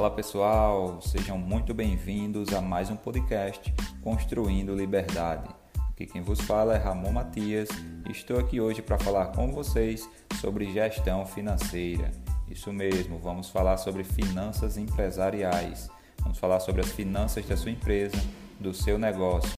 Fala 0.00 0.10
pessoal, 0.10 0.98
sejam 1.02 1.36
muito 1.36 1.74
bem-vindos 1.74 2.54
a 2.54 2.60
mais 2.62 2.88
um 2.88 2.96
podcast 2.96 3.70
Construindo 4.00 4.74
Liberdade. 4.74 5.46
Aqui 5.90 6.06
quem 6.06 6.22
vos 6.22 6.40
fala 6.40 6.74
é 6.74 6.78
Ramon 6.78 7.12
Matias 7.12 7.68
e 8.08 8.10
estou 8.10 8.38
aqui 8.38 8.62
hoje 8.62 8.80
para 8.80 8.96
falar 8.96 9.26
com 9.26 9.52
vocês 9.52 10.08
sobre 10.40 10.72
gestão 10.72 11.26
financeira. 11.26 12.10
Isso 12.48 12.72
mesmo, 12.72 13.18
vamos 13.18 13.50
falar 13.50 13.76
sobre 13.76 14.02
finanças 14.02 14.78
empresariais. 14.78 15.90
Vamos 16.22 16.38
falar 16.38 16.60
sobre 16.60 16.80
as 16.80 16.90
finanças 16.90 17.44
da 17.44 17.54
sua 17.54 17.70
empresa, 17.70 18.16
do 18.58 18.72
seu 18.72 18.98
negócio. 18.98 19.52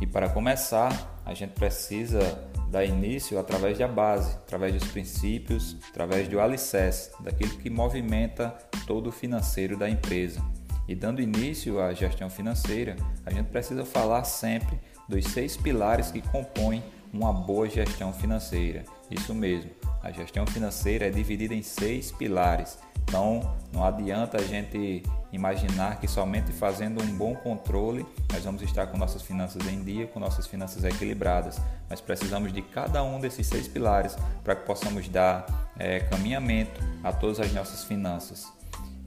E 0.00 0.06
para 0.06 0.28
começar, 0.28 1.20
a 1.26 1.34
gente 1.34 1.50
precisa 1.54 2.48
dar 2.74 2.84
início 2.84 3.38
através 3.38 3.78
da 3.78 3.86
base, 3.86 4.34
através 4.34 4.74
dos 4.74 4.84
princípios, 4.88 5.76
através 5.90 6.26
do 6.26 6.40
alicerce, 6.40 7.10
daquilo 7.20 7.56
que 7.58 7.70
movimenta 7.70 8.52
todo 8.84 9.06
o 9.06 9.12
financeiro 9.12 9.76
da 9.76 9.88
empresa. 9.88 10.44
E 10.88 10.94
dando 10.94 11.22
início 11.22 11.80
à 11.80 11.94
gestão 11.94 12.28
financeira, 12.28 12.96
a 13.24 13.30
gente 13.30 13.46
precisa 13.46 13.84
falar 13.84 14.24
sempre 14.24 14.76
dos 15.08 15.24
seis 15.26 15.56
pilares 15.56 16.10
que 16.10 16.20
compõem 16.20 16.82
uma 17.12 17.32
boa 17.32 17.68
gestão 17.68 18.12
financeira. 18.12 18.82
Isso 19.08 19.32
mesmo, 19.32 19.70
a 20.02 20.10
gestão 20.10 20.44
financeira 20.44 21.06
é 21.06 21.10
dividida 21.10 21.54
em 21.54 21.62
seis 21.62 22.10
pilares. 22.10 22.76
Então, 23.06 23.54
não 23.72 23.84
adianta 23.84 24.38
a 24.38 24.42
gente 24.42 25.02
imaginar 25.32 26.00
que 26.00 26.06
somente 26.06 26.52
fazendo 26.52 27.02
um 27.02 27.16
bom 27.16 27.34
controle 27.34 28.06
nós 28.32 28.44
vamos 28.44 28.62
estar 28.62 28.86
com 28.86 28.96
nossas 28.96 29.22
finanças 29.22 29.66
em 29.66 29.82
dia, 29.82 30.06
com 30.06 30.20
nossas 30.20 30.46
finanças 30.46 30.84
equilibradas. 30.84 31.60
Mas 31.88 32.00
precisamos 32.00 32.52
de 32.52 32.62
cada 32.62 33.02
um 33.02 33.20
desses 33.20 33.46
seis 33.46 33.66
pilares 33.66 34.16
para 34.42 34.54
que 34.54 34.64
possamos 34.64 35.08
dar 35.08 35.44
é, 35.78 36.00
caminhamento 36.00 36.80
a 37.02 37.12
todas 37.12 37.40
as 37.40 37.52
nossas 37.52 37.84
finanças. 37.84 38.46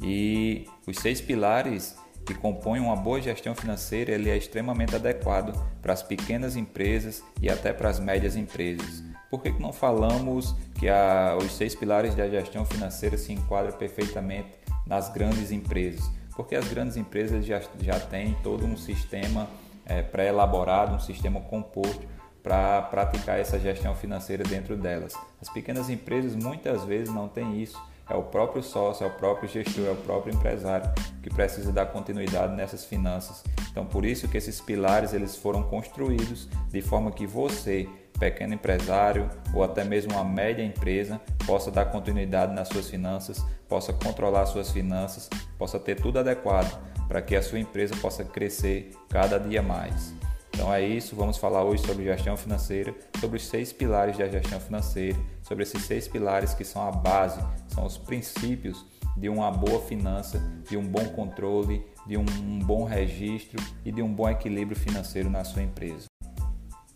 E 0.01 0.67
os 0.85 0.97
seis 0.97 1.21
pilares 1.21 1.97
que 2.25 2.33
compõem 2.33 2.81
uma 2.81 2.95
boa 2.95 3.21
gestão 3.21 3.55
financeira, 3.55 4.11
ele 4.11 4.29
é 4.29 4.35
extremamente 4.35 4.93
adequado 4.93 5.57
para 5.81 5.93
as 5.93 6.03
pequenas 6.03 6.57
empresas 6.57 7.23
e 7.41 7.49
até 7.49 7.71
para 7.71 7.89
as 7.89 7.99
médias 7.99 8.35
empresas. 8.35 9.01
Por 9.29 9.41
que 9.41 9.49
não 9.51 9.73
falamos 9.73 10.55
que 10.75 10.87
a, 10.87 11.37
os 11.37 11.51
seis 11.53 11.75
pilares 11.75 12.15
da 12.15 12.29
gestão 12.29 12.65
financeira 12.65 13.17
se 13.17 13.33
enquadram 13.33 13.73
perfeitamente 13.77 14.49
nas 14.85 15.09
grandes 15.09 15.51
empresas? 15.51 16.09
Porque 16.35 16.55
as 16.55 16.67
grandes 16.67 16.95
empresas 16.95 17.45
já, 17.45 17.61
já 17.81 17.99
têm 17.99 18.35
todo 18.43 18.65
um 18.65 18.77
sistema 18.77 19.47
é, 19.85 20.01
pré-elaborado, 20.01 20.95
um 20.95 20.99
sistema 20.99 21.41
composto 21.41 22.07
para 22.41 22.81
praticar 22.83 23.37
essa 23.37 23.59
gestão 23.59 23.93
financeira 23.93 24.43
dentro 24.43 24.77
delas. 24.77 25.13
As 25.41 25.49
pequenas 25.49 25.89
empresas 25.89 26.35
muitas 26.35 26.85
vezes 26.85 27.13
não 27.13 27.27
têm 27.27 27.61
isso. 27.61 27.77
É 28.09 28.15
o 28.15 28.23
próprio 28.23 28.63
sócio, 28.63 29.03
é 29.03 29.07
o 29.07 29.11
próprio 29.11 29.49
gestor, 29.49 29.85
é 29.85 29.91
o 29.91 29.95
próprio 29.95 30.33
empresário 30.33 30.89
que 31.21 31.29
precisa 31.29 31.71
dar 31.71 31.87
continuidade 31.87 32.55
nessas 32.55 32.85
finanças. 32.85 33.43
Então, 33.69 33.85
por 33.85 34.05
isso 34.05 34.27
que 34.27 34.37
esses 34.37 34.61
pilares 34.61 35.13
eles 35.13 35.35
foram 35.35 35.63
construídos 35.63 36.47
de 36.69 36.81
forma 36.81 37.11
que 37.11 37.27
você 37.27 37.87
pequeno 38.17 38.55
empresário 38.55 39.29
ou 39.53 39.63
até 39.63 39.83
mesmo 39.83 40.13
uma 40.13 40.23
média 40.23 40.63
empresa 40.63 41.21
possa 41.45 41.69
dar 41.69 41.85
continuidade 41.85 42.53
nas 42.53 42.67
suas 42.67 42.89
finanças, 42.89 43.45
possa 43.69 43.93
controlar 43.93 44.45
suas 44.47 44.71
finanças, 44.71 45.29
possa 45.57 45.79
ter 45.79 45.95
tudo 45.95 46.19
adequado 46.19 46.79
para 47.07 47.21
que 47.21 47.35
a 47.35 47.41
sua 47.41 47.59
empresa 47.59 47.95
possa 47.97 48.23
crescer 48.23 48.91
cada 49.09 49.37
dia 49.37 49.61
mais. 49.61 50.13
Então 50.57 50.73
é 50.73 50.83
isso, 50.83 51.15
vamos 51.15 51.37
falar 51.37 51.63
hoje 51.63 51.85
sobre 51.85 52.03
gestão 52.03 52.35
financeira, 52.35 52.91
sobre 53.19 53.37
os 53.37 53.45
seis 53.45 53.71
pilares 53.71 54.17
da 54.17 54.27
gestão 54.27 54.59
financeira, 54.59 55.15
sobre 55.43 55.61
esses 55.61 55.83
seis 55.83 56.07
pilares 56.07 56.55
que 56.55 56.63
são 56.63 56.81
a 56.87 56.91
base, 56.91 57.39
são 57.67 57.85
os 57.85 57.95
princípios 57.95 58.83
de 59.15 59.29
uma 59.29 59.51
boa 59.51 59.79
finança, 59.81 60.41
de 60.67 60.75
um 60.75 60.83
bom 60.83 61.09
controle, 61.09 61.85
de 62.07 62.17
um 62.17 62.25
bom 62.57 62.85
registro 62.85 63.63
e 63.85 63.91
de 63.91 64.01
um 64.01 64.11
bom 64.11 64.27
equilíbrio 64.27 64.75
financeiro 64.75 65.29
na 65.29 65.43
sua 65.43 65.61
empresa. 65.61 66.07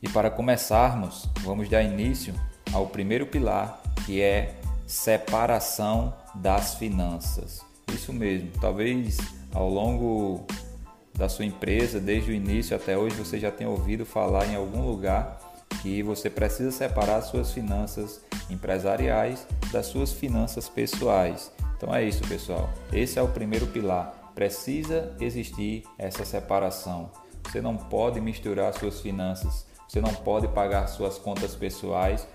E 0.02 0.10
para 0.10 0.32
começarmos, 0.32 1.30
vamos 1.42 1.70
dar 1.70 1.84
início 1.84 2.34
ao 2.74 2.88
primeiro 2.88 3.28
pilar, 3.28 3.80
que 4.08 4.24
é 4.24 4.56
separação 4.88 6.16
das 6.34 6.74
finanças. 6.74 7.64
Isso 7.94 8.12
mesmo, 8.12 8.50
talvez 8.60 9.20
ao 9.54 9.70
longo 9.70 10.48
da 11.14 11.30
sua 11.30 11.46
empresa, 11.46 12.00
desde 12.00 12.32
o 12.32 12.34
início 12.34 12.76
até 12.76 12.98
hoje, 12.98 13.16
você 13.16 13.40
já 13.40 13.52
tenha 13.52 13.70
ouvido 13.70 14.06
falar 14.06 14.46
em 14.48 14.56
algum 14.56 14.86
lugar 14.86 15.40
que 15.82 16.04
você 16.04 16.30
precisa 16.30 16.72
separar 16.72 17.22
suas 17.22 17.52
finanças 17.52 18.22
empresariais 18.50 19.48
das 19.72 19.88
suas 19.88 20.12
finanças 20.12 20.68
pessoais. 20.68 21.52
Então 21.78 21.94
é 21.94 22.04
isso, 22.04 22.28
pessoal. 22.28 22.70
Esse 22.92 23.18
é 23.18 23.22
o 23.22 23.28
primeiro 23.28 23.68
pilar. 23.68 24.32
Precisa 24.36 25.16
existir 25.20 25.84
essa 25.98 26.26
separação. 26.26 27.12
Você 27.44 27.62
não 27.62 27.76
pode 27.76 28.22
misturar 28.22 28.74
suas 28.74 29.02
finanças 29.02 29.66
você 29.92 30.00
não 30.00 30.14
pode 30.14 30.48
pagar 30.48 30.88
suas 30.88 31.18
contas 31.18 31.54
pessoais 31.54 32.26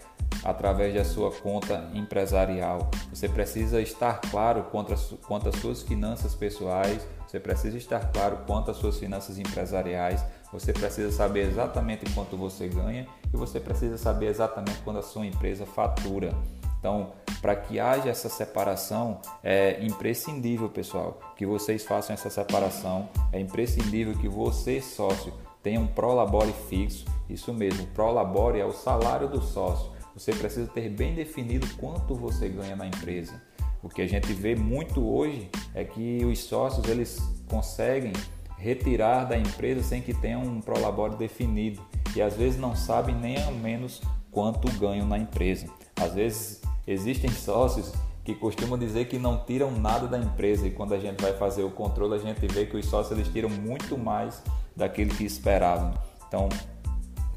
através 0.45 0.93
da 0.93 1.07
sua 1.07 1.33
conta 1.33 1.91
empresarial. 1.95 2.91
Você 3.09 3.31
precisa 3.31 3.81
estar 3.81 4.21
claro 4.31 4.65
quanto, 4.65 4.93
às 4.93 5.57
suas 5.59 5.81
finanças 5.81 6.35
pessoais, 6.35 7.09
você 7.27 7.41
precisa 7.41 7.77
estar 7.77 8.13
claro 8.13 8.39
quanto 8.47 8.71
às 8.71 8.77
suas 8.77 8.99
finanças 8.99 9.39
empresariais, 9.39 10.25
você 10.53 10.73
precisa 10.73 11.11
saber 11.11 11.49
exatamente 11.49 12.11
quanto 12.13 12.37
você 12.37 12.69
ganha 12.69 13.07
e 13.33 13.37
você 13.37 13.59
precisa 13.59 13.99
saber 13.99 14.27
exatamente 14.27 14.79
quanto 14.83 15.01
a 15.01 15.03
sua 15.03 15.27
empresa 15.27 15.67
fatura. 15.67 16.33
Então, 16.79 17.13
para 17.43 17.57
que 17.57 17.81
haja 17.81 18.09
essa 18.09 18.29
separação, 18.29 19.21
é 19.43 19.85
imprescindível, 19.85 20.69
pessoal, 20.69 21.19
que 21.37 21.45
vocês 21.45 21.85
façam 21.85 22.15
essa 22.15 22.31
separação. 22.31 23.09
É 23.33 23.41
imprescindível 23.41 24.15
que 24.15 24.29
você, 24.29 24.81
sócio, 24.81 25.33
tenha 25.63 25.81
um 25.81 25.87
prolabore 25.87 26.55
fixo 26.69 27.05
isso 27.29 27.53
mesmo, 27.53 27.87
prolabore 27.89 28.61
é 28.61 28.65
o 28.65 28.73
salário 28.73 29.29
do 29.29 29.43
sócio. 29.43 29.91
Você 30.15 30.33
precisa 30.33 30.67
ter 30.69 30.89
bem 30.89 31.15
definido 31.15 31.67
quanto 31.77 32.15
você 32.15 32.49
ganha 32.49 32.77
na 32.77 32.87
empresa. 32.87 33.43
O 33.83 33.89
que 33.89 34.03
a 34.03 34.07
gente 34.07 34.33
vê 34.33 34.55
muito 34.55 35.07
hoje 35.07 35.49
é 35.75 35.85
que 35.85 36.25
os 36.25 36.41
sócios 36.41 36.87
eles 36.89 37.21
conseguem 37.49 38.13
retirar 38.59 39.25
da 39.25 39.39
empresa 39.39 39.83
sem 39.83 40.01
que 40.01 40.15
tenham 40.15 40.43
um 40.43 40.61
prolabore 40.61 41.17
definido 41.17 41.81
e 42.15 42.23
às 42.23 42.35
vezes 42.35 42.59
não 42.59 42.75
sabem 42.75 43.15
nem 43.15 43.43
ao 43.43 43.53
menos 43.53 44.01
quanto 44.31 44.71
ganham 44.79 45.07
na 45.07 45.19
empresa. 45.19 45.67
Às 46.01 46.15
vezes 46.15 46.63
existem 46.87 47.31
sócios 47.31 47.93
que 48.25 48.35
costumam 48.35 48.77
dizer 48.77 49.07
que 49.07 49.19
não 49.19 49.45
tiram 49.45 49.71
nada 49.71 50.09
da 50.09 50.19
empresa 50.19 50.67
e 50.67 50.71
quando 50.71 50.95
a 50.95 50.99
gente 50.99 51.23
vai 51.23 51.33
fazer 51.35 51.63
o 51.63 51.71
controle 51.71 52.15
a 52.15 52.19
gente 52.19 52.45
vê 52.49 52.67
que 52.67 52.77
os 52.77 52.87
sócios 52.87 53.17
eles 53.17 53.33
tiram 53.33 53.49
muito 53.49 53.97
mais 53.97 54.43
daquilo 54.75 55.15
que 55.15 55.25
esperavam. 55.25 55.95
Então, 56.27 56.49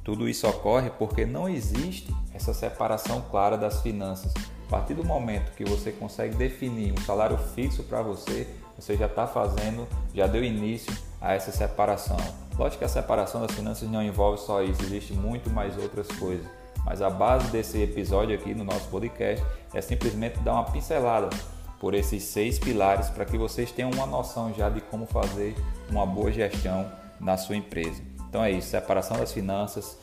tudo 0.04 0.28
isso 0.28 0.48
ocorre 0.48 0.90
porque 0.90 1.26
não 1.26 1.48
existe 1.48 2.12
essa 2.34 2.54
separação 2.54 3.22
clara 3.30 3.58
das 3.58 3.82
finanças. 3.82 4.34
A 4.70 4.78
partir 4.78 4.94
do 4.94 5.04
momento 5.04 5.52
que 5.56 5.66
você 5.66 5.92
consegue 5.92 6.36
definir 6.36 6.94
um 6.94 7.02
salário 7.02 7.36
fixo 7.56 7.82
para 7.82 8.04
você, 8.04 8.48
você 8.78 8.96
já 8.96 9.08
está 9.08 9.26
fazendo, 9.26 9.88
já 10.14 10.28
deu 10.28 10.44
início 10.44 10.96
a 11.20 11.34
essa 11.34 11.52
separação. 11.52 12.18
Lógico 12.56 12.78
que 12.78 12.86
a 12.86 12.88
separação 12.88 13.42
das 13.42 13.52
finanças 13.52 13.90
não 13.90 14.04
envolve 14.04 14.40
só 14.40 14.62
isso, 14.62 14.84
existe 14.84 15.12
muito 15.14 15.50
mais 15.50 15.76
outras 15.76 16.08
coisas. 16.20 16.46
Mas 16.86 17.02
a 17.02 17.10
base 17.10 17.48
desse 17.48 17.82
episódio 17.82 18.36
aqui 18.36 18.54
no 18.54 18.64
nosso 18.64 18.88
podcast 18.90 19.44
é 19.74 19.82
simplesmente 19.82 20.38
dar 20.42 20.54
uma 20.54 20.66
pincelada 20.66 21.32
por 21.80 21.96
esses 21.96 22.22
seis 22.22 22.60
pilares 22.60 23.10
para 23.10 23.26
que 23.26 23.40
vocês 23.40 23.72
tenham 23.72 23.90
uma 23.90 24.06
noção 24.06 24.54
já 24.54 24.70
de 24.70 24.82
como 24.82 25.08
fazer 25.08 25.56
uma 25.90 26.06
boa 26.06 26.32
gestão 26.32 26.88
na 27.20 27.38
sua 27.38 27.56
empresa. 27.56 28.04
Então 28.30 28.44
é 28.44 28.52
isso, 28.52 28.68
separação 28.68 29.18
das 29.18 29.34
finanças, 29.34 29.98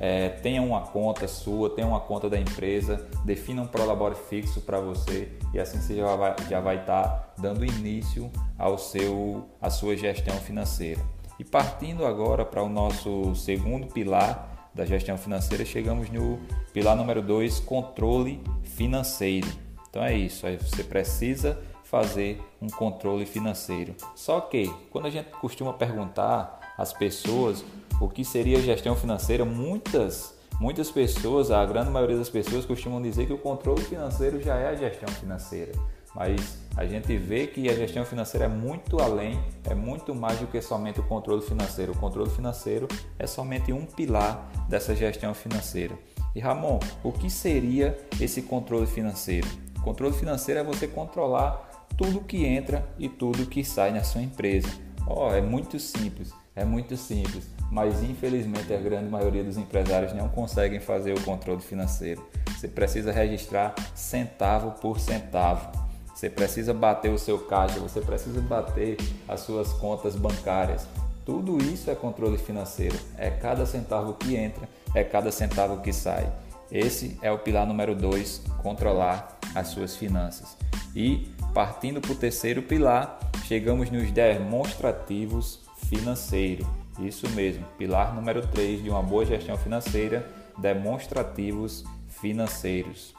é, 0.00 0.30
tenha 0.30 0.62
uma 0.62 0.80
conta 0.80 1.28
sua, 1.28 1.68
tenha 1.68 1.86
uma 1.86 2.00
conta 2.00 2.30
da 2.30 2.40
empresa, 2.40 3.06
defina 3.22 3.60
um 3.60 3.66
prolabore 3.66 4.14
fixo 4.14 4.62
para 4.62 4.80
você 4.80 5.28
e 5.52 5.60
assim 5.60 5.78
você 5.78 5.94
já 5.94 6.16
vai 6.16 6.34
já 6.48 6.60
vai 6.60 6.76
estar 6.76 7.02
tá 7.02 7.34
dando 7.38 7.66
início 7.66 8.30
ao 8.58 8.78
seu 8.78 9.46
à 9.60 9.68
sua 9.68 9.94
gestão 9.94 10.34
financeira. 10.36 11.02
E 11.38 11.44
partindo 11.44 12.06
agora 12.06 12.46
para 12.46 12.62
o 12.62 12.68
nosso 12.68 13.34
segundo 13.34 13.88
pilar 13.88 14.70
da 14.74 14.86
gestão 14.86 15.18
financeira, 15.18 15.64
chegamos 15.64 16.08
no 16.10 16.38
pilar 16.72 16.96
número 16.96 17.20
2, 17.20 17.60
controle 17.60 18.42
financeiro. 18.62 19.48
Então 19.90 20.02
é 20.02 20.14
isso, 20.14 20.46
aí 20.46 20.56
você 20.56 20.82
precisa 20.82 21.60
fazer 21.84 22.40
um 22.62 22.68
controle 22.68 23.26
financeiro. 23.26 23.94
Só 24.14 24.40
que 24.40 24.72
quando 24.90 25.06
a 25.06 25.10
gente 25.10 25.28
costuma 25.30 25.72
perguntar 25.72 26.74
as 26.78 26.92
pessoas 26.92 27.64
o 28.00 28.08
que 28.08 28.24
seria 28.24 28.60
gestão 28.60 28.96
financeira, 28.96 29.44
muitas 29.44 30.34
muitas 30.60 30.90
pessoas, 30.90 31.50
a 31.50 31.64
grande 31.64 31.90
maioria 31.90 32.18
das 32.18 32.28
pessoas 32.28 32.66
costumam 32.66 33.00
dizer 33.00 33.26
que 33.26 33.32
o 33.32 33.38
controle 33.38 33.80
financeiro 33.82 34.42
já 34.42 34.56
é 34.56 34.68
a 34.68 34.74
gestão 34.74 35.08
financeira. 35.08 35.72
Mas 36.14 36.58
a 36.76 36.84
gente 36.84 37.16
vê 37.16 37.46
que 37.46 37.68
a 37.68 37.74
gestão 37.74 38.04
financeira 38.04 38.46
é 38.46 38.48
muito 38.48 39.00
além, 39.00 39.40
é 39.64 39.74
muito 39.74 40.14
mais 40.14 40.38
do 40.38 40.46
que 40.46 40.60
somente 40.60 41.00
o 41.00 41.04
controle 41.04 41.40
financeiro. 41.40 41.92
O 41.92 41.96
controle 41.96 42.28
financeiro 42.30 42.88
é 43.18 43.26
somente 43.26 43.72
um 43.72 43.86
pilar 43.86 44.50
dessa 44.68 44.94
gestão 44.94 45.32
financeira. 45.32 45.96
E 46.34 46.40
Ramon, 46.40 46.78
o 47.02 47.12
que 47.12 47.30
seria 47.30 47.96
esse 48.20 48.42
controle 48.42 48.86
financeiro? 48.86 49.48
O 49.78 49.82
controle 49.82 50.14
financeiro 50.14 50.60
é 50.60 50.64
você 50.64 50.86
controlar 50.86 51.86
tudo 51.96 52.20
que 52.20 52.44
entra 52.44 52.86
e 52.98 53.08
tudo 53.08 53.46
que 53.46 53.64
sai 53.64 53.92
na 53.92 54.02
sua 54.02 54.20
empresa. 54.20 54.68
Oh, 55.06 55.32
é 55.32 55.40
muito 55.40 55.78
simples, 55.78 56.32
é 56.54 56.64
muito 56.64 56.96
simples, 56.96 57.48
mas 57.70 58.02
infelizmente 58.02 58.72
a 58.74 58.78
grande 58.78 59.08
maioria 59.08 59.44
dos 59.44 59.56
empresários 59.56 60.12
não 60.12 60.28
conseguem 60.28 60.80
fazer 60.80 61.12
o 61.12 61.20
controle 61.22 61.60
financeiro. 61.60 62.26
Você 62.48 62.66
precisa 62.66 63.12
registrar 63.12 63.74
centavo 63.94 64.72
por 64.80 64.98
centavo. 64.98 65.70
Você 66.14 66.28
precisa 66.28 66.74
bater 66.74 67.10
o 67.10 67.18
seu 67.18 67.38
caixa, 67.38 67.78
você 67.78 68.00
precisa 68.00 68.40
bater 68.40 68.96
as 69.26 69.40
suas 69.40 69.72
contas 69.72 70.16
bancárias. 70.16 70.86
Tudo 71.24 71.58
isso 71.58 71.90
é 71.90 71.94
controle 71.94 72.36
financeiro. 72.36 72.98
É 73.16 73.30
cada 73.30 73.64
centavo 73.64 74.14
que 74.14 74.36
entra, 74.36 74.68
é 74.94 75.04
cada 75.04 75.30
centavo 75.30 75.80
que 75.80 75.92
sai. 75.92 76.30
Esse 76.70 77.18
é 77.22 77.30
o 77.32 77.38
pilar 77.38 77.66
número 77.66 77.94
2, 77.94 78.42
controlar 78.62 79.38
as 79.54 79.68
suas 79.68 79.96
finanças. 79.96 80.56
E 80.94 81.28
partindo 81.54 82.00
para 82.00 82.12
o 82.12 82.16
terceiro 82.16 82.62
pilar, 82.62 83.18
chegamos 83.44 83.90
nos 83.90 84.10
demonstrativos 84.10 85.60
financeiros. 85.88 86.66
Isso 87.00 87.28
mesmo, 87.30 87.64
pilar 87.78 88.14
número 88.14 88.46
3 88.46 88.82
de 88.82 88.90
uma 88.90 89.02
boa 89.02 89.24
gestão 89.24 89.56
financeira, 89.56 90.26
demonstrativos 90.58 91.84
financeiros. 92.08 93.14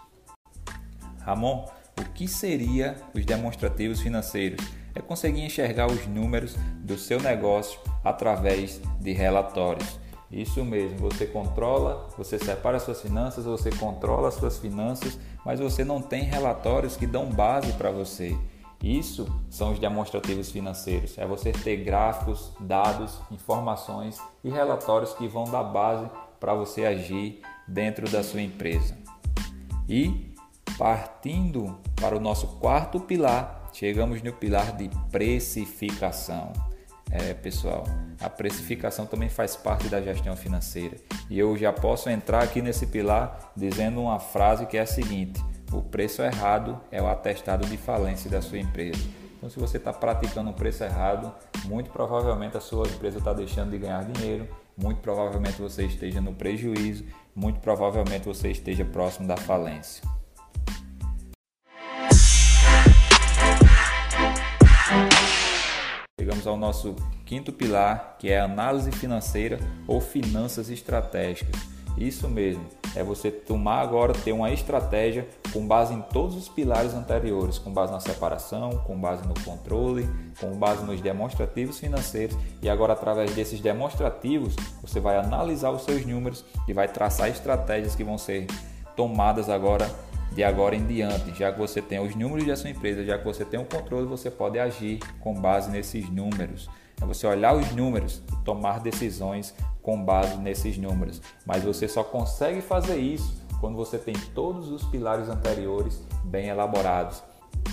Ramon, 1.22 1.66
o 2.00 2.04
que 2.14 2.28
seria 2.28 2.96
os 3.14 3.26
demonstrativos 3.26 4.00
financeiros? 4.00 4.64
É 4.94 5.02
conseguir 5.02 5.42
enxergar 5.42 5.88
os 5.88 6.06
números 6.06 6.56
do 6.80 6.98
seu 6.98 7.20
negócio 7.20 7.80
através 8.04 8.82
de 9.00 9.14
relatórios. 9.14 10.00
Isso 10.32 10.64
mesmo, 10.64 10.98
você 10.98 11.26
controla, 11.26 12.08
você 12.18 12.40
separa 12.40 12.80
suas 12.80 13.02
finanças, 13.02 13.46
você 13.46 13.70
controla 13.70 14.30
as 14.30 14.36
suas 14.36 14.58
finanças, 14.58 15.20
mas 15.46 15.60
você 15.60 15.84
não 15.84 16.02
tem 16.02 16.24
relatórios 16.24 16.96
que 16.96 17.06
dão 17.06 17.26
base 17.26 17.74
para 17.74 17.92
você. 17.92 18.38
Isso 18.84 19.28
são 19.50 19.72
os 19.72 19.80
demonstrativos 19.80 20.50
financeiros. 20.50 21.18
É 21.18 21.26
você 21.26 21.52
ter 21.52 21.78
gráficos, 21.78 22.52
dados, 22.60 23.20
informações 23.30 24.20
e 24.44 24.50
relatórios 24.50 25.14
que 25.14 25.28
vão 25.28 25.44
dar 25.44 25.64
base 25.64 26.10
para 26.40 26.54
você 26.56 26.86
agir 26.86 27.42
dentro 27.68 28.10
da 28.10 28.24
sua 28.24 28.42
empresa. 28.42 28.98
E 29.88 30.34
partindo 30.78 31.78
para 31.96 32.18
o 32.18 32.20
nosso 32.20 32.48
quarto 32.60 33.00
pilar, 33.00 33.70
chegamos 33.72 34.22
no 34.24 34.34
pilar 34.34 34.76
de 34.76 34.90
precificação. 35.12 36.52
É, 37.12 37.34
pessoal, 37.34 37.84
a 38.20 38.30
precificação 38.30 39.06
também 39.06 39.28
faz 39.30 39.56
parte 39.56 39.90
da 39.90 40.02
gestão 40.02 40.36
financeira. 40.36 40.96
E 41.30 41.38
eu 41.38 41.56
já 41.58 41.72
posso 41.72 42.10
entrar 42.10 42.42
aqui 42.42 42.62
nesse 42.62 42.88
pilar 42.88 43.52
dizendo 43.56 44.02
uma 44.02 44.18
frase 44.18 44.66
que 44.66 44.78
é 44.78 44.82
a 44.82 44.86
seguinte: 44.86 45.44
o 45.72 45.82
preço 45.82 46.22
errado 46.22 46.80
é 46.92 47.02
o 47.02 47.08
atestado 47.08 47.66
de 47.66 47.78
falência 47.78 48.30
da 48.30 48.42
sua 48.42 48.60
empresa. 48.60 49.02
Então, 49.38 49.50
se 49.50 49.60
você 49.60 49.78
está 49.78 49.92
praticando 49.92 50.50
um 50.50 50.54
preço 50.54 50.84
errado, 50.84 51.34
muito 51.66 51.90
provavelmente 51.90 52.58
a 52.58 52.62
sua 52.62 52.88
empresa 52.88 53.18
está 53.18 53.34
deixando 53.34 53.72
de 53.72 53.78
ganhar 53.78 54.04
dinheiro, 54.04 54.48
muito 54.78 55.00
provavelmente 55.00 55.62
você 55.62 55.86
esteja 55.86 56.22
no 56.22 56.34
prejuízo, 56.34 57.06
muito 57.34 57.60
provavelmente 57.60 58.26
você 58.26 58.52
esteja 58.52 58.86
próximo 58.86 59.28
da 59.28 59.38
falência. 59.38 60.04
Chegamos 66.20 66.46
ao 66.46 66.56
nosso 66.56 66.96
quinto 67.26 67.52
pilar, 67.52 68.18
que 68.20 68.30
é 68.30 68.40
análise 68.40 68.92
financeira 68.92 69.58
ou 69.88 70.00
finanças 70.00 70.70
estratégicas. 70.70 71.60
Isso 71.98 72.30
mesmo, 72.30 72.64
é 72.96 73.04
você 73.04 73.32
tomar 73.32 73.82
agora, 73.82 74.14
ter 74.14 74.32
uma 74.32 74.52
estratégia 74.52 75.28
com 75.54 75.66
base 75.66 75.94
em 75.94 76.02
todos 76.02 76.36
os 76.36 76.50
pilares 76.50 76.94
anteriores, 76.94 77.58
com 77.58 77.72
base 77.72 77.92
na 77.92 78.00
separação, 78.00 78.72
com 78.86 79.00
base 79.00 79.28
no 79.28 79.34
controle, 79.44 80.10
com 80.40 80.52
base 80.58 80.84
nos 80.84 81.02
demonstrativos 81.02 81.80
financeiros 81.80 82.38
e 82.62 82.70
agora 82.70 82.94
através 82.94 83.34
desses 83.34 83.60
demonstrativos 83.60 84.56
você 84.82 85.00
vai 85.00 85.18
analisar 85.18 85.72
os 85.72 85.84
seus 85.84 86.06
números 86.06 86.44
e 86.68 86.74
vai 86.74 86.88
traçar 86.88 87.30
estratégias 87.30 87.96
que 87.96 88.04
vão 88.04 88.18
ser 88.18 88.48
tomadas 88.96 89.50
agora 89.50 89.90
de 90.34 90.44
agora 90.44 90.76
em 90.76 90.86
diante, 90.86 91.38
já 91.38 91.52
que 91.52 91.60
você 91.60 91.82
tem 91.82 92.00
os 92.00 92.16
números 92.16 92.48
da 92.48 92.56
sua 92.56 92.70
empresa, 92.70 93.04
já 93.04 93.18
que 93.18 93.26
você 93.26 93.44
tem 93.44 93.60
o 93.60 93.66
controle, 93.66 94.06
você 94.06 94.32
pode 94.32 94.58
agir 94.58 95.00
com 95.20 95.34
base 95.34 95.70
nesses 95.70 96.10
números. 96.10 96.70
É 97.02 97.06
você 97.06 97.28
olhar 97.28 97.54
os 97.54 97.72
números 97.74 98.22
e 98.32 98.44
tomar 98.44 98.80
decisões 98.80 99.54
com 99.82 100.04
base 100.04 100.38
nesses 100.38 100.78
números. 100.78 101.22
Mas 101.46 101.64
você 101.64 101.88
só 101.88 102.04
consegue 102.04 102.62
fazer 102.62 102.98
isso 102.98 103.42
quando 103.60 103.76
você 103.76 103.98
tem 103.98 104.16
todos 104.34 104.72
os 104.72 104.84
pilares 104.84 105.30
anteriores 105.30 106.02
bem 106.24 106.48
elaborados. 106.48 107.24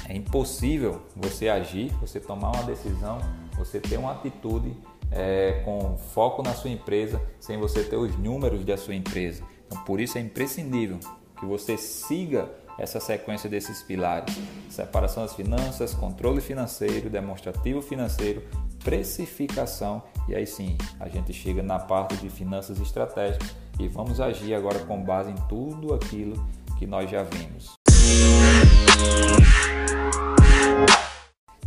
É 0.09 0.15
impossível 0.15 1.03
você 1.17 1.49
agir, 1.49 1.93
você 2.01 2.21
tomar 2.21 2.51
uma 2.53 2.65
decisão, 2.65 3.19
você 3.57 3.81
ter 3.81 3.99
uma 3.99 4.13
atitude 4.13 4.77
é, 5.11 5.63
com 5.65 5.97
foco 5.97 6.43
na 6.43 6.55
sua 6.55 6.71
empresa 6.71 7.21
sem 7.41 7.59
você 7.59 7.83
ter 7.83 7.97
os 7.97 8.17
números 8.19 8.65
da 8.65 8.77
sua 8.77 8.95
empresa. 8.95 9.43
Então, 9.67 9.83
por 9.85 10.01
isso 10.01 10.19
é 10.19 10.21
imprescindível 10.21 10.99
que 11.39 11.47
você 11.47 11.77
siga 11.77 12.51
essa 12.79 13.01
sequência 13.01 13.51
desses 13.51 13.83
pilares: 13.83 14.35
separação 14.71 15.25
das 15.25 15.35
finanças, 15.35 15.95
controle 15.95 16.41
financeiro, 16.41 17.11
demonstrativo 17.11 17.83
financeiro, 17.83 18.43
precificação 18.85 20.03
e 20.29 20.35
aí 20.35 20.47
sim 20.47 20.79
a 21.01 21.09
gente 21.09 21.33
chega 21.33 21.63
na 21.63 21.79
parte 21.79 22.17
de 22.17 22.31
finanças 22.31 22.81
estratégicas 22.81 23.55
e 23.79 23.89
vamos 23.89 24.21
agir 24.21 24.55
agora 24.55 24.79
com 24.81 25.03
base 25.03 25.31
em 25.31 25.49
tudo 25.49 25.93
aquilo 25.93 26.35
que 26.79 26.87
nós 26.87 27.11
já 27.11 27.23
vimos. 27.23 27.75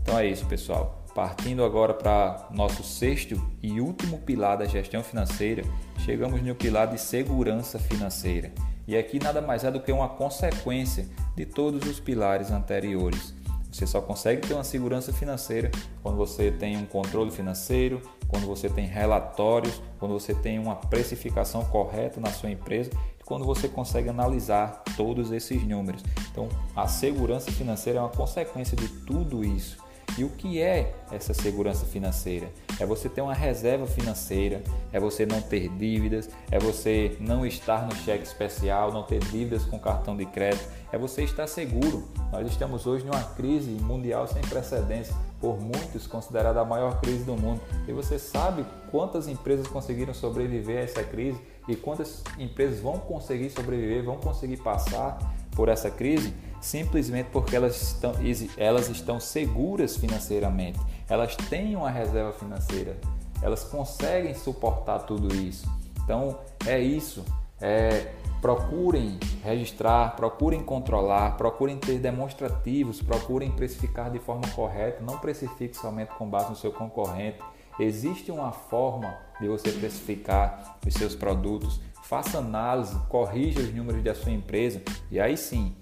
Então 0.02 0.18
é 0.18 0.26
isso, 0.26 0.46
pessoal. 0.46 0.98
Partindo 1.14 1.64
agora 1.64 1.94
para 1.94 2.48
nosso 2.52 2.84
sexto 2.84 3.36
e 3.62 3.82
último 3.82 4.20
pilar 4.20 4.58
da 4.58 4.66
gestão 4.66 5.04
financeira, 5.04 5.64
chegamos 6.00 6.42
no 6.42 6.56
pilar 6.56 6.88
de 6.88 7.00
segurança 7.00 7.78
financeira. 7.78 8.52
E 8.92 8.98
aqui 8.98 9.24
nada 9.24 9.42
mais 9.42 9.64
é 9.64 9.72
do 9.72 9.80
que 9.80 9.90
uma 9.90 10.10
consequência 10.10 11.08
de 11.34 11.46
todos 11.46 11.90
os 11.90 11.98
pilares 11.98 12.52
anteriores. 12.52 13.34
Você 13.72 13.88
só 13.88 14.02
consegue 14.02 14.46
ter 14.46 14.54
uma 14.54 14.66
segurança 14.66 15.14
financeira 15.14 15.72
quando 16.04 16.18
você 16.18 16.52
tem 16.52 16.76
um 16.76 16.86
controle 16.86 17.32
financeiro, 17.32 18.02
quando 18.28 18.46
você 18.46 18.70
tem 18.70 18.86
relatórios, 18.86 19.82
quando 19.98 20.12
você 20.12 20.36
tem 20.36 20.60
uma 20.60 20.76
precificação 20.76 21.64
correta 21.64 22.20
na 22.20 22.32
sua 22.32 22.52
empresa 22.52 22.92
e 23.18 23.24
quando 23.24 23.46
você 23.46 23.70
consegue 23.70 24.10
analisar 24.10 24.84
todos 24.98 25.32
esses 25.32 25.66
números. 25.66 26.04
Então, 26.30 26.50
a 26.76 26.86
segurança 26.86 27.50
financeira 27.50 28.00
é 28.00 28.02
uma 28.02 28.10
consequência 28.10 28.76
de 28.76 28.90
tudo 28.90 29.42
isso. 29.42 29.78
E 30.18 30.24
o 30.24 30.30
que 30.30 30.62
é 30.62 30.94
essa 31.12 31.34
segurança 31.34 31.86
financeira? 31.86 32.52
É 32.80 32.86
você 32.86 33.08
ter 33.08 33.22
uma 33.22 33.34
reserva 33.34 33.88
financeira, 33.88 34.62
é 34.92 35.00
você 35.00 35.26
não 35.26 35.42
ter 35.42 35.70
dívidas, 35.70 36.30
é 36.50 36.60
você 36.60 37.16
não 37.20 37.46
estar 37.46 37.86
no 37.86 37.96
cheque 37.96 38.24
especial, 38.24 38.92
não 38.92 39.04
ter 39.04 39.20
dívidas 39.20 39.64
com 39.64 39.80
cartão 39.80 40.18
de 40.18 40.26
crédito, 40.26 40.68
é 40.92 40.98
você 40.98 41.24
estar 41.24 41.48
seguro. 41.48 42.08
Nós 42.32 42.48
estamos 42.48 42.86
hoje 42.86 43.06
numa 43.06 43.24
crise 43.24 43.72
mundial 43.72 44.28
sem 44.28 44.42
precedentes, 44.42 45.12
por 45.40 45.60
muitos 45.60 46.06
considerada 46.06 46.60
a 46.62 46.66
maior 46.66 47.00
crise 47.00 47.24
do 47.24 47.36
mundo. 47.36 47.62
E 47.88 47.94
você 47.94 48.20
sabe 48.20 48.66
quantas 48.92 49.28
empresas 49.28 49.68
conseguiram 49.68 50.14
sobreviver 50.14 50.80
a 50.80 50.82
essa 50.82 51.04
crise 51.04 51.40
e 51.68 51.76
quantas 51.76 52.24
empresas 52.38 52.80
vão 52.80 53.00
conseguir 53.00 53.50
sobreviver, 53.50 54.04
vão 54.04 54.18
conseguir 54.18 54.58
passar 54.58 55.18
por 55.56 55.70
essa 55.70 55.90
crise? 55.90 56.34
Simplesmente 56.62 57.30
porque 57.32 57.56
elas 57.56 57.82
estão, 57.82 58.14
elas 58.56 58.88
estão 58.88 59.20
seguras 59.20 59.98
financeiramente, 59.98 60.80
elas 61.10 61.36
têm 61.36 61.76
uma 61.76 61.90
reserva 61.90 62.32
financeira, 62.32 62.96
elas 63.42 63.64
conseguem 63.64 64.36
suportar 64.36 65.00
tudo 65.00 65.36
isso. 65.36 65.68
Então 66.04 66.40
é 66.66 66.80
isso. 66.80 67.26
É, 67.60 68.14
procurem 68.42 69.20
registrar, 69.44 70.16
procurem 70.16 70.64
controlar, 70.64 71.38
procurem 71.38 71.78
ter 71.78 72.00
demonstrativos, 72.00 73.02
procurem 73.02 73.52
precificar 73.52 74.10
de 74.10 74.20
forma 74.20 74.48
correta, 74.56 75.04
não 75.04 75.20
precifique 75.20 75.78
somente 75.78 76.10
com 76.16 76.28
base 76.28 76.50
no 76.50 76.56
seu 76.56 76.72
concorrente. 76.72 77.38
Existe 77.80 78.32
uma 78.32 78.52
forma 78.52 79.16
de 79.40 79.48
você 79.48 79.72
precificar 79.72 80.80
os 80.86 80.94
seus 80.94 81.16
produtos. 81.16 81.80
Faça 82.04 82.40
análise, 82.40 82.98
corrija 83.08 83.62
os 83.62 83.74
números 83.74 84.04
da 84.04 84.14
sua 84.14 84.32
empresa 84.32 84.82
e 85.10 85.20
aí 85.20 85.38
sim 85.38 85.76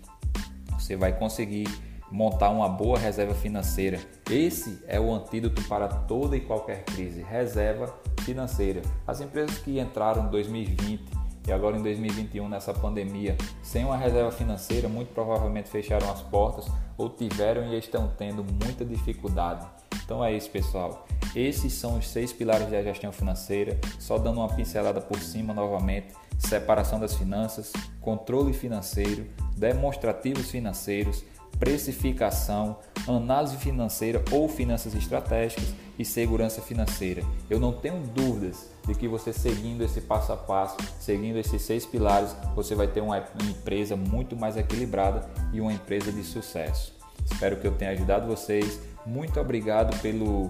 você 0.80 0.96
vai 0.96 1.18
conseguir 1.18 1.68
montar 2.12 2.50
uma 2.50 2.68
boa 2.68 2.98
reserva 2.98 3.36
financeira. 3.36 4.00
Esse 4.30 4.84
é 4.88 5.00
o 5.00 5.14
antídoto 5.14 5.62
para 5.68 5.88
toda 5.88 6.36
e 6.36 6.42
qualquer 6.42 6.84
crise, 6.84 7.22
reserva 7.22 7.94
financeira. 8.22 8.82
As 9.06 9.22
empresas 9.22 9.58
que 9.60 9.80
entraram 9.80 10.26
em 10.26 10.30
2020 10.30 11.02
e 11.48 11.52
agora 11.52 11.78
em 11.78 11.82
2021 11.82 12.48
nessa 12.48 12.74
pandemia 12.74 13.36
sem 13.62 13.86
uma 13.86 13.98
reserva 13.98 14.32
financeira, 14.32 14.88
muito 14.88 15.14
provavelmente 15.14 15.70
fecharam 15.70 16.10
as 16.12 16.22
portas 16.22 16.66
ou 16.98 17.10
tiveram 17.10 17.74
e 17.74 17.78
estão 17.78 18.12
tendo 18.18 18.44
muita 18.44 18.84
dificuldade. 18.86 19.66
Então 20.04 20.24
é 20.24 20.34
isso, 20.34 20.50
pessoal. 20.50 21.08
Esses 21.36 21.74
são 21.74 21.98
os 21.98 22.08
seis 22.08 22.34
pilares 22.34 22.70
da 22.70 22.82
gestão 22.82 23.12
financeira. 23.12 23.80
Só 24.00 24.18
dando 24.18 24.40
uma 24.40 24.50
pincelada 24.50 25.00
por 25.00 25.20
cima 25.20 25.54
novamente: 25.54 26.08
separação 26.39 27.00
das 27.00 27.13
finanças, 27.13 27.72
controle 28.01 28.53
financeiro, 28.53 29.27
demonstrativos 29.55 30.50
financeiros, 30.50 31.24
precificação, 31.60 32.77
análise 33.08 33.58
financeira 33.58 34.24
ou 34.31 34.48
finanças 34.48 34.96
estratégicas 34.96 35.74
e 35.98 36.05
segurança 36.05 36.62
financeira. 36.62 37.22
Eu 37.50 37.60
não 37.60 37.74
tenho 37.74 38.00
dúvidas 38.00 38.69
de 38.88 38.96
que 38.96 39.08
você 39.08 39.34
seguindo 39.34 39.84
esse 39.84 40.00
passo 40.01 40.31
a 40.31 40.38
passo, 40.38 40.77
seguindo 41.00 41.38
esses 41.38 41.62
seis 41.62 41.86
pilares, 41.86 42.34
você 42.55 42.74
vai 42.74 42.88
ter 42.88 43.01
uma 43.01 43.19
empresa 43.50 43.98
muito 43.98 44.36
mais 44.36 44.55
equilibrada 44.55 45.29
e 45.51 45.60
uma 45.60 45.74
empresa 45.74 46.12
de 46.12 46.24
sucesso. 46.24 46.98
Espero 47.29 47.58
que 47.58 47.67
eu 47.67 47.74
tenha 47.74 47.91
ajudado 47.91 48.27
vocês. 48.27 48.79
Muito 49.05 49.39
obrigado 49.39 50.00
pelo, 50.01 50.50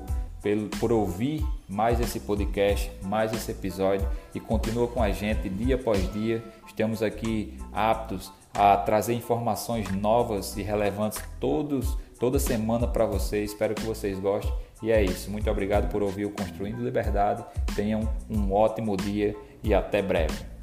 por 0.80 0.92
ouvir 0.92 1.46
mais 1.68 2.00
esse 2.00 2.20
podcast, 2.20 2.92
mais 3.04 3.34
esse 3.34 3.52
episódio 3.52 4.08
e 4.34 4.40
continua 4.40 4.88
com 4.88 5.02
a 5.02 5.12
gente 5.12 5.50
dia 5.50 5.76
após 5.76 6.12
dia. 6.14 6.44
Estamos 6.68 7.04
aqui 7.04 7.58
aptos 7.74 8.32
a 8.54 8.78
trazer 8.78 9.14
informações 9.14 9.92
novas 9.92 10.56
e 10.58 10.62
relevantes 10.62 11.22
todos, 11.40 11.98
toda 12.20 12.40
semana 12.40 12.88
para 12.88 13.06
vocês. 13.06 13.52
Espero 13.52 13.76
que 13.76 13.84
vocês 13.84 14.20
gostem. 14.20 14.54
E 14.82 14.92
é 14.92 15.04
isso. 15.04 15.30
Muito 15.30 15.50
obrigado 15.50 15.90
por 15.90 16.02
ouvir 16.02 16.26
o 16.26 16.32
Construindo 16.32 16.84
Liberdade. 16.84 17.44
Tenham 17.76 18.02
um 18.30 18.54
ótimo 18.54 18.96
dia 18.96 19.36
e 19.62 19.74
até 19.74 20.02
breve. 20.02 20.59